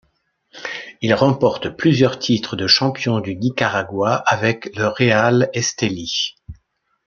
[1.01, 6.37] Il remporte plusieurs titres de champion du Nicaragua avec le Real Estelí.